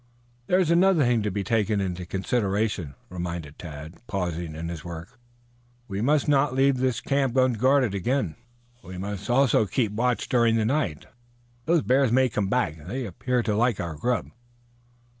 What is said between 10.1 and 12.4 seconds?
during the night. Those bears may